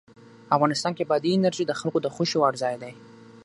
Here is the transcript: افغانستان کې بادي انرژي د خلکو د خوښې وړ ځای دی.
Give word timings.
افغانستان 0.55 0.91
کې 0.97 1.07
بادي 1.09 1.31
انرژي 1.33 1.63
د 1.67 1.73
خلکو 1.79 1.97
د 2.01 2.07
خوښې 2.15 2.37
وړ 2.39 2.53
ځای 2.63 2.75
دی. 2.81 2.93